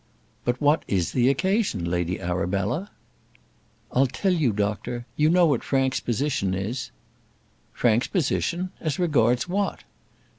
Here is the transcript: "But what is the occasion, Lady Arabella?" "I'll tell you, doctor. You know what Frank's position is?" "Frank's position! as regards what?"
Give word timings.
"But 0.45 0.59
what 0.59 0.83
is 0.87 1.11
the 1.11 1.29
occasion, 1.29 1.85
Lady 1.85 2.19
Arabella?" 2.19 2.89
"I'll 3.91 4.07
tell 4.07 4.33
you, 4.33 4.51
doctor. 4.51 5.05
You 5.15 5.29
know 5.29 5.45
what 5.45 5.63
Frank's 5.63 5.99
position 5.99 6.55
is?" 6.55 6.89
"Frank's 7.71 8.07
position! 8.07 8.71
as 8.79 8.97
regards 8.97 9.47
what?" 9.47 9.83